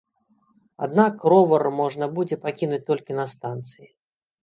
[0.87, 3.87] Аднак ровар можна будзе пакінуць толькі на станцыі.